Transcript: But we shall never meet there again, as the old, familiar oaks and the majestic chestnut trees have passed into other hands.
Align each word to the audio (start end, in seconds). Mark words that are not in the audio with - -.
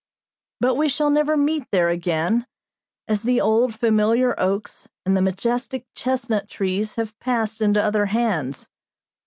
But 0.59 0.73
we 0.73 0.89
shall 0.89 1.11
never 1.11 1.37
meet 1.37 1.67
there 1.69 1.89
again, 1.89 2.47
as 3.07 3.21
the 3.21 3.39
old, 3.39 3.75
familiar 3.75 4.33
oaks 4.39 4.89
and 5.05 5.15
the 5.15 5.21
majestic 5.21 5.85
chestnut 5.93 6.49
trees 6.49 6.95
have 6.95 7.19
passed 7.19 7.61
into 7.61 7.83
other 7.83 8.07
hands. 8.07 8.67